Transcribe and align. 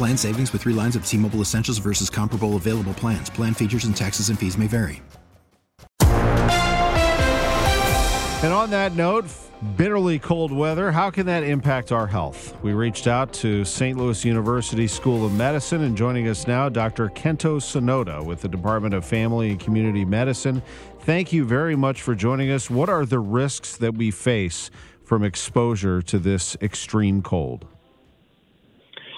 Plan 0.00 0.16
savings 0.16 0.50
with 0.54 0.62
three 0.62 0.72
lines 0.72 0.96
of 0.96 1.04
T 1.04 1.18
Mobile 1.18 1.42
Essentials 1.42 1.76
versus 1.76 2.08
comparable 2.08 2.56
available 2.56 2.94
plans. 2.94 3.28
Plan 3.28 3.52
features 3.52 3.84
and 3.84 3.94
taxes 3.94 4.30
and 4.30 4.38
fees 4.38 4.56
may 4.56 4.66
vary. 4.66 5.02
And 8.42 8.50
on 8.50 8.70
that 8.70 8.94
note, 8.94 9.26
bitterly 9.76 10.18
cold 10.18 10.52
weather, 10.52 10.90
how 10.90 11.10
can 11.10 11.26
that 11.26 11.42
impact 11.42 11.92
our 11.92 12.06
health? 12.06 12.56
We 12.62 12.72
reached 12.72 13.08
out 13.08 13.34
to 13.34 13.62
St. 13.66 13.98
Louis 13.98 14.24
University 14.24 14.86
School 14.86 15.26
of 15.26 15.34
Medicine, 15.34 15.82
and 15.82 15.94
joining 15.94 16.28
us 16.28 16.46
now, 16.46 16.70
Dr. 16.70 17.10
Kento 17.10 17.60
Sonoda 17.60 18.24
with 18.24 18.40
the 18.40 18.48
Department 18.48 18.94
of 18.94 19.04
Family 19.04 19.50
and 19.50 19.60
Community 19.60 20.06
Medicine. 20.06 20.62
Thank 21.00 21.30
you 21.30 21.44
very 21.44 21.76
much 21.76 22.00
for 22.00 22.14
joining 22.14 22.50
us. 22.50 22.70
What 22.70 22.88
are 22.88 23.04
the 23.04 23.18
risks 23.18 23.76
that 23.76 23.96
we 23.96 24.10
face 24.10 24.70
from 25.04 25.24
exposure 25.24 26.00
to 26.00 26.18
this 26.18 26.56
extreme 26.62 27.20
cold? 27.20 27.66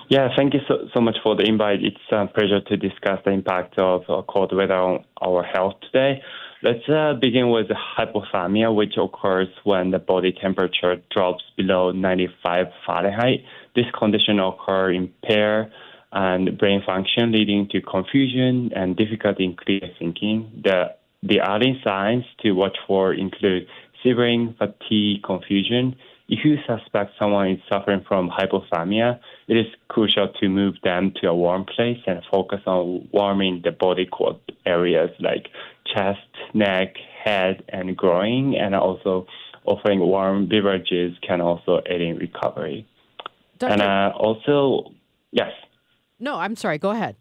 Yeah, 0.09 0.29
thank 0.37 0.55
you 0.55 0.61
so, 0.69 0.89
so 0.93 1.01
much 1.01 1.17
for 1.23 1.37
the 1.37 1.45
invite. 1.45 1.83
It's 1.83 1.97
a 2.11 2.27
pleasure 2.27 2.61
to 2.61 2.77
discuss 2.77 3.21
the 3.25 3.31
impact 3.31 3.79
of 3.79 4.03
cold 4.29 4.55
weather 4.55 4.75
on 4.75 5.05
our 5.21 5.43
health 5.43 5.75
today. 5.81 6.23
Let's 6.63 6.89
uh, 6.89 7.15
begin 7.21 7.51
with 7.51 7.67
hypothermia, 7.99 8.73
which 8.75 8.95
occurs 8.97 9.49
when 9.65 9.91
the 9.91 9.99
body 9.99 10.33
temperature 10.33 11.03
drops 11.11 11.43
below 11.57 11.91
95 11.91 12.67
Fahrenheit. 12.87 13.41
This 13.75 13.87
condition 13.99 14.39
occurs 14.39 14.95
in 14.95 15.05
impair 15.05 15.73
and 16.13 16.57
brain 16.59 16.83
function, 16.85 17.33
leading 17.33 17.69
to 17.71 17.81
confusion 17.81 18.71
and 18.77 18.97
difficulty 18.97 19.45
in 19.45 19.57
clear 19.57 19.89
thinking. 19.99 20.63
The 20.63 20.95
the 21.25 21.41
early 21.41 21.81
signs 21.85 22.25
to 22.43 22.53
watch 22.53 22.77
for 22.87 23.15
include 23.15 23.67
shivering, 24.03 24.55
fatigue, 24.59 25.23
confusion, 25.23 25.97
if 26.33 26.47
you 26.47 26.57
suspect 26.67 27.13
someone 27.19 27.51
is 27.51 27.61
suffering 27.69 28.03
from 28.09 28.31
hypothermia, 28.31 29.21
it 29.49 29.57
is 29.59 29.67
crucial 29.89 30.33
to 30.41 30.49
move 30.49 30.75
them 30.83 31.13
to 31.21 31.29
a 31.29 31.35
warm 31.35 31.67
place 31.67 31.99
and 32.07 32.23
focus 32.31 32.61
on 32.65 33.07
warming 33.13 33.61
the 33.63 33.71
body 33.71 34.07
core 34.07 34.41
areas 34.65 35.11
like 35.21 35.49
chest, 35.85 36.21
neck, 36.55 36.95
head, 37.23 37.63
and 37.69 37.95
groin, 37.95 38.55
and 38.55 38.75
also 38.75 39.27
offering 39.67 40.01
warm 40.01 40.49
beverages 40.49 41.13
can 41.21 41.43
also 41.43 41.83
aid 41.85 42.01
in 42.01 42.17
recovery. 42.17 42.89
Doctor, 43.59 43.75
and 43.75 43.83
uh, 43.83 44.17
also, 44.17 44.91
yes. 45.33 45.53
No, 46.19 46.37
I'm 46.37 46.57
sorry. 46.57 46.79
Go 46.79 46.93
ahead. 46.93 47.15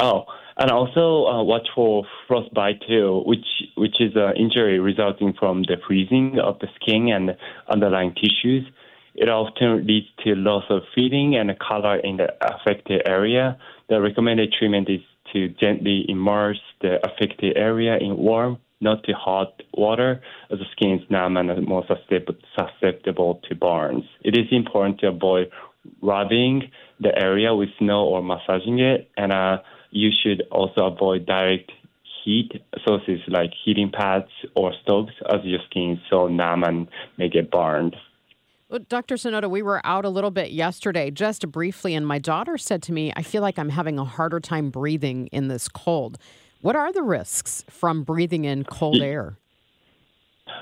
Oh, 0.00 0.24
and 0.60 0.70
also 0.70 1.24
uh, 1.26 1.42
watch 1.42 1.66
for 1.74 2.04
frostbite 2.28 2.82
too, 2.86 3.22
which 3.24 3.46
which 3.76 3.96
is 3.98 4.12
an 4.14 4.36
injury 4.36 4.78
resulting 4.78 5.32
from 5.38 5.62
the 5.62 5.76
freezing 5.86 6.38
of 6.38 6.58
the 6.58 6.68
skin 6.76 7.08
and 7.08 7.36
underlying 7.68 8.14
tissues. 8.14 8.66
It 9.14 9.28
often 9.28 9.86
leads 9.86 10.06
to 10.24 10.34
loss 10.34 10.64
of 10.68 10.82
feeling 10.94 11.34
and 11.34 11.50
color 11.58 11.96
in 11.96 12.18
the 12.18 12.28
affected 12.42 13.02
area. 13.06 13.58
The 13.88 14.00
recommended 14.00 14.52
treatment 14.56 14.88
is 14.90 15.00
to 15.32 15.48
gently 15.48 16.04
immerse 16.08 16.60
the 16.82 16.98
affected 17.06 17.56
area 17.56 17.96
in 17.96 18.18
warm, 18.18 18.58
not 18.80 19.02
too 19.04 19.14
hot 19.14 19.62
water, 19.74 20.20
as 20.50 20.58
the 20.58 20.64
skin 20.72 21.00
is 21.00 21.10
numb 21.10 21.38
and 21.38 21.66
more 21.66 21.84
susceptible 21.88 23.40
to 23.48 23.54
burns. 23.54 24.04
It 24.22 24.36
is 24.36 24.46
important 24.50 25.00
to 25.00 25.08
avoid 25.08 25.50
rubbing 26.02 26.70
the 27.00 27.16
area 27.18 27.54
with 27.54 27.70
snow 27.78 28.04
or 28.04 28.22
massaging 28.22 28.78
it, 28.78 29.10
and 29.16 29.32
uh, 29.32 29.58
you 29.90 30.10
should 30.22 30.42
also 30.50 30.86
avoid 30.86 31.26
direct 31.26 31.72
heat 32.24 32.52
sources 32.86 33.20
like 33.28 33.50
heating 33.64 33.90
pads 33.90 34.28
or 34.54 34.72
stoves 34.82 35.12
as 35.32 35.40
your 35.44 35.60
skin 35.68 35.92
is 35.92 35.98
so 36.10 36.28
numb 36.28 36.62
and 36.64 36.88
may 37.16 37.28
get 37.28 37.50
burned. 37.50 37.96
Well, 38.68 38.80
Dr. 38.88 39.16
Sonoda, 39.16 39.50
we 39.50 39.62
were 39.62 39.80
out 39.84 40.04
a 40.04 40.08
little 40.08 40.30
bit 40.30 40.52
yesterday, 40.52 41.10
just 41.10 41.50
briefly, 41.50 41.94
and 41.94 42.06
my 42.06 42.20
daughter 42.20 42.56
said 42.56 42.82
to 42.84 42.92
me, 42.92 43.12
I 43.16 43.22
feel 43.22 43.42
like 43.42 43.58
I'm 43.58 43.70
having 43.70 43.98
a 43.98 44.04
harder 44.04 44.38
time 44.38 44.70
breathing 44.70 45.26
in 45.28 45.48
this 45.48 45.68
cold. 45.68 46.18
What 46.60 46.76
are 46.76 46.92
the 46.92 47.02
risks 47.02 47.64
from 47.68 48.04
breathing 48.04 48.44
in 48.44 48.62
cold 48.64 49.02
air? 49.02 49.38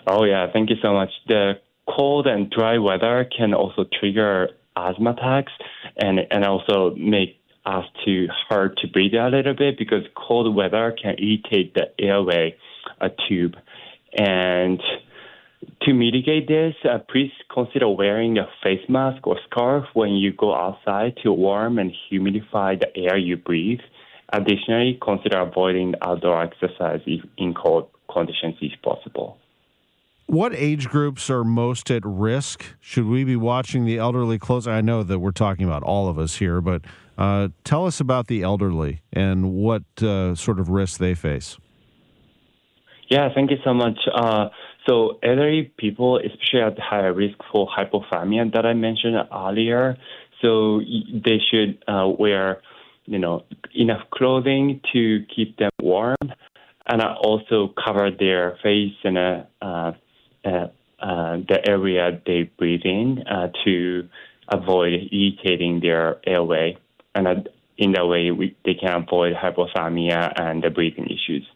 Oh, 0.06 0.24
yeah, 0.24 0.46
thank 0.50 0.70
you 0.70 0.76
so 0.80 0.94
much. 0.94 1.10
The 1.26 1.60
cold 1.86 2.26
and 2.26 2.50
dry 2.50 2.78
weather 2.78 3.28
can 3.36 3.52
also 3.52 3.84
trigger 4.00 4.50
asthma 4.76 5.10
attacks 5.10 5.52
and, 5.96 6.20
and 6.30 6.44
also 6.44 6.94
make 6.96 7.37
us 7.68 7.84
to 8.04 8.26
hard 8.48 8.76
to 8.78 8.88
breathe 8.88 9.14
a 9.14 9.28
little 9.28 9.54
bit 9.54 9.78
because 9.78 10.02
cold 10.16 10.54
weather 10.54 10.96
can 11.00 11.16
irritate 11.18 11.74
the 11.74 11.86
airway 12.00 12.56
uh, 13.00 13.08
tube. 13.28 13.54
And 14.16 14.80
to 15.82 15.92
mitigate 15.92 16.48
this, 16.48 16.74
uh, 16.84 16.98
please 17.10 17.32
consider 17.52 17.88
wearing 17.88 18.38
a 18.38 18.48
face 18.62 18.88
mask 18.88 19.26
or 19.26 19.36
scarf 19.50 19.84
when 19.92 20.12
you 20.12 20.32
go 20.32 20.54
outside 20.54 21.14
to 21.22 21.32
warm 21.32 21.78
and 21.78 21.92
humidify 22.10 22.80
the 22.80 22.96
air 22.96 23.18
you 23.18 23.36
breathe. 23.36 23.80
Additionally, 24.32 24.98
consider 25.02 25.40
avoiding 25.40 25.94
outdoor 26.02 26.42
exercise 26.42 27.00
if 27.06 27.24
in 27.36 27.54
cold 27.54 27.88
conditions 28.12 28.56
if 28.60 28.80
possible. 28.82 29.38
What 30.28 30.54
age 30.54 30.90
groups 30.90 31.30
are 31.30 31.42
most 31.42 31.90
at 31.90 32.02
risk? 32.04 32.62
Should 32.80 33.06
we 33.06 33.24
be 33.24 33.34
watching 33.34 33.86
the 33.86 33.96
elderly 33.96 34.38
closely? 34.38 34.74
I 34.74 34.82
know 34.82 35.02
that 35.02 35.20
we're 35.20 35.30
talking 35.30 35.64
about 35.64 35.82
all 35.82 36.06
of 36.06 36.18
us 36.18 36.36
here, 36.36 36.60
but 36.60 36.82
uh, 37.16 37.48
tell 37.64 37.86
us 37.86 37.98
about 37.98 38.26
the 38.26 38.42
elderly 38.42 39.00
and 39.10 39.54
what 39.54 39.84
uh, 40.02 40.34
sort 40.34 40.60
of 40.60 40.68
risks 40.68 40.98
they 40.98 41.14
face. 41.14 41.56
Yeah, 43.08 43.30
thank 43.34 43.50
you 43.50 43.56
so 43.64 43.72
much. 43.72 43.98
Uh, 44.14 44.50
so, 44.86 45.18
elderly 45.22 45.72
people, 45.78 46.18
especially 46.18 46.60
at 46.60 46.78
higher 46.78 47.14
risk 47.14 47.38
for 47.50 47.66
hypothermia 47.66 48.52
that 48.52 48.66
I 48.66 48.74
mentioned 48.74 49.16
earlier, 49.32 49.96
so 50.42 50.82
they 51.24 51.38
should 51.50 51.82
uh, 51.88 52.06
wear, 52.06 52.60
you 53.06 53.18
know, 53.18 53.44
enough 53.74 54.02
clothing 54.10 54.82
to 54.92 55.24
keep 55.34 55.56
them 55.56 55.70
warm, 55.80 56.16
and 56.86 57.02
also 57.02 57.72
cover 57.82 58.10
their 58.10 58.58
face 58.62 58.92
and 59.04 59.16
uh, 59.16 59.42
uh, 59.62 59.92
the 61.00 61.60
area 61.66 62.20
they 62.26 62.50
breathe 62.58 62.82
in 62.84 63.24
uh, 63.26 63.48
to 63.64 64.08
avoid 64.48 64.92
irritating 65.12 65.80
their 65.80 66.16
airway. 66.26 66.76
And 67.14 67.48
in 67.76 67.92
that 67.92 68.06
way, 68.06 68.30
we, 68.30 68.56
they 68.64 68.74
can 68.74 69.02
avoid 69.02 69.34
hypothermia 69.34 70.32
and 70.40 70.62
the 70.62 70.70
breathing 70.70 71.06
issues. 71.06 71.46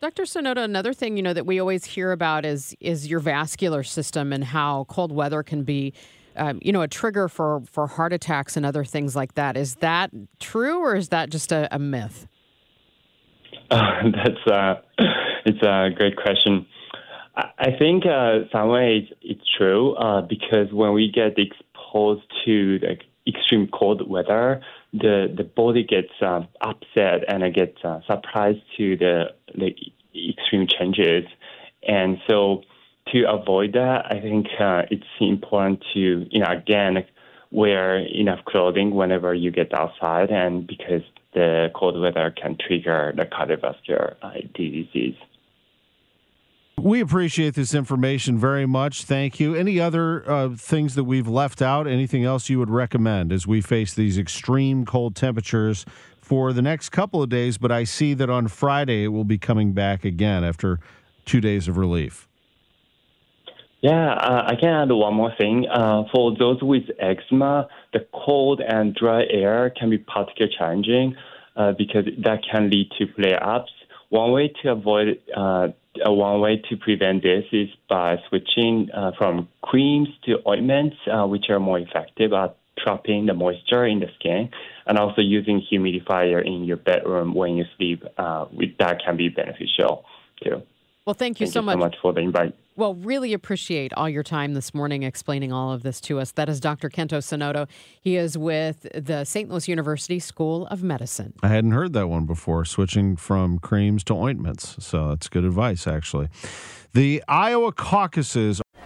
Dr. 0.00 0.22
Sonoda, 0.22 0.64
another 0.64 0.94
thing 0.94 1.16
you 1.16 1.22
know 1.22 1.34
that 1.34 1.44
we 1.44 1.60
always 1.60 1.84
hear 1.84 2.12
about 2.12 2.46
is 2.46 2.74
is 2.80 3.08
your 3.08 3.20
vascular 3.20 3.82
system 3.82 4.32
and 4.32 4.42
how 4.42 4.84
cold 4.88 5.12
weather 5.12 5.42
can 5.42 5.62
be, 5.62 5.92
um, 6.36 6.58
you 6.62 6.72
know, 6.72 6.80
a 6.80 6.88
trigger 6.88 7.28
for 7.28 7.60
for 7.70 7.86
heart 7.86 8.14
attacks 8.14 8.56
and 8.56 8.64
other 8.64 8.82
things 8.82 9.14
like 9.14 9.34
that. 9.34 9.58
Is 9.58 9.74
that 9.76 10.10
true, 10.38 10.78
or 10.78 10.96
is 10.96 11.10
that 11.10 11.28
just 11.28 11.52
a, 11.52 11.68
a 11.70 11.78
myth? 11.78 12.26
Uh, 13.70 13.82
that's 14.24 14.46
uh, 14.50 14.76
it's 15.44 15.62
a 15.62 15.90
great 15.94 16.16
question. 16.16 16.66
I 17.36 17.70
think 17.78 18.04
uh, 18.06 18.40
some 18.52 18.68
ways 18.68 19.08
it's 19.22 19.44
true 19.56 19.94
uh, 19.94 20.22
because 20.22 20.72
when 20.72 20.92
we 20.92 21.10
get 21.10 21.38
exposed 21.38 22.22
to 22.44 22.78
like 22.82 23.02
extreme 23.26 23.68
cold 23.72 24.08
weather, 24.08 24.60
the 24.92 25.32
the 25.34 25.44
body 25.44 25.84
gets 25.84 26.12
uh, 26.20 26.42
upset 26.60 27.24
and 27.28 27.42
it 27.42 27.54
gets 27.54 27.78
uh, 27.84 28.00
surprised 28.06 28.60
to 28.76 28.96
the 28.96 29.24
the 29.54 29.74
extreme 30.14 30.66
changes, 30.66 31.24
and 31.86 32.18
so 32.28 32.62
to 33.12 33.24
avoid 33.28 33.72
that, 33.74 34.06
I 34.06 34.20
think 34.20 34.46
uh, 34.58 34.82
it's 34.90 35.04
important 35.20 35.84
to 35.94 36.26
you 36.30 36.40
know 36.40 36.50
again 36.50 37.04
wear 37.52 37.98
enough 37.98 38.44
clothing 38.44 38.94
whenever 38.94 39.34
you 39.34 39.50
get 39.50 39.72
outside, 39.72 40.30
and 40.30 40.66
because 40.66 41.02
the 41.34 41.70
cold 41.74 42.00
weather 42.00 42.32
can 42.36 42.56
trigger 42.56 43.12
the 43.16 43.24
cardiovascular 43.24 44.16
uh, 44.22 44.32
diseases. 44.54 45.14
We 46.78 47.00
appreciate 47.00 47.54
this 47.54 47.74
information 47.74 48.38
very 48.38 48.64
much. 48.64 49.04
Thank 49.04 49.38
you. 49.38 49.54
Any 49.54 49.78
other 49.78 50.28
uh, 50.30 50.50
things 50.56 50.94
that 50.94 51.04
we've 51.04 51.28
left 51.28 51.60
out? 51.60 51.86
Anything 51.86 52.24
else 52.24 52.48
you 52.48 52.58
would 52.58 52.70
recommend 52.70 53.32
as 53.32 53.46
we 53.46 53.60
face 53.60 53.92
these 53.92 54.16
extreme 54.16 54.86
cold 54.86 55.14
temperatures 55.14 55.84
for 56.22 56.54
the 56.54 56.62
next 56.62 56.88
couple 56.88 57.22
of 57.22 57.28
days? 57.28 57.58
But 57.58 57.70
I 57.70 57.84
see 57.84 58.14
that 58.14 58.30
on 58.30 58.48
Friday 58.48 59.04
it 59.04 59.08
will 59.08 59.24
be 59.24 59.36
coming 59.36 59.72
back 59.72 60.06
again 60.06 60.42
after 60.42 60.80
two 61.26 61.40
days 61.40 61.68
of 61.68 61.76
relief. 61.76 62.26
Yeah, 63.82 64.12
uh, 64.12 64.44
I 64.46 64.56
can 64.56 64.68
add 64.68 64.92
one 64.92 65.14
more 65.14 65.32
thing. 65.38 65.66
Uh, 65.70 66.04
for 66.12 66.36
those 66.36 66.62
with 66.62 66.84
eczema, 66.98 67.68
the 67.92 68.06
cold 68.12 68.60
and 68.66 68.94
dry 68.94 69.24
air 69.30 69.70
can 69.70 69.88
be 69.88 69.98
particularly 69.98 70.54
challenging 70.58 71.16
uh, 71.56 71.72
because 71.76 72.04
that 72.24 72.40
can 72.50 72.70
lead 72.70 72.90
to 72.98 73.06
flare 73.14 73.42
ups. 73.42 73.72
One 74.10 74.32
way 74.32 74.52
to 74.62 74.72
avoid, 74.72 75.20
uh, 76.06 76.12
one 76.12 76.40
way 76.40 76.62
to 76.68 76.76
prevent 76.76 77.22
this 77.22 77.44
is 77.52 77.68
by 77.88 78.16
switching 78.28 78.88
uh, 78.92 79.12
from 79.18 79.48
creams 79.62 80.08
to 80.24 80.36
ointments, 80.46 80.96
uh, 81.10 81.26
which 81.26 81.46
are 81.50 81.60
more 81.60 81.78
effective 81.78 82.32
at 82.32 82.56
trapping 82.78 83.26
the 83.26 83.34
moisture 83.34 83.84
in 83.84 84.00
the 84.00 84.06
skin, 84.18 84.48
and 84.86 84.98
also 84.98 85.20
using 85.20 85.62
humidifier 85.70 86.44
in 86.44 86.64
your 86.64 86.78
bedroom 86.78 87.34
when 87.34 87.56
you 87.56 87.64
sleep. 87.76 88.02
that 88.16 89.00
can 89.04 89.16
be 89.16 89.28
beneficial 89.28 90.04
too. 90.42 90.62
Well, 91.06 91.14
thank 91.14 91.40
you, 91.40 91.46
thank 91.46 91.54
so, 91.54 91.60
you 91.60 91.66
much. 91.66 91.74
so 91.74 91.78
much 91.78 91.96
for 92.00 92.12
the 92.12 92.20
invite. 92.20 92.54
Well, 92.80 92.94
really 92.94 93.34
appreciate 93.34 93.92
all 93.92 94.08
your 94.08 94.22
time 94.22 94.54
this 94.54 94.72
morning 94.72 95.02
explaining 95.02 95.52
all 95.52 95.70
of 95.70 95.82
this 95.82 96.00
to 96.00 96.18
us. 96.18 96.32
That 96.32 96.48
is 96.48 96.60
Dr. 96.60 96.88
Kento 96.88 97.18
Sonoda. 97.18 97.68
He 98.00 98.16
is 98.16 98.38
with 98.38 98.86
the 98.94 99.24
St. 99.26 99.50
Louis 99.50 99.68
University 99.68 100.18
School 100.18 100.66
of 100.68 100.82
Medicine. 100.82 101.34
I 101.42 101.48
hadn't 101.48 101.72
heard 101.72 101.92
that 101.92 102.06
one 102.06 102.24
before, 102.24 102.64
switching 102.64 103.16
from 103.16 103.58
creams 103.58 104.02
to 104.04 104.14
ointments. 104.14 104.76
So 104.82 105.10
that's 105.10 105.28
good 105.28 105.44
advice, 105.44 105.86
actually. 105.86 106.30
The 106.94 107.22
Iowa 107.28 107.72
caucuses. 107.72 108.62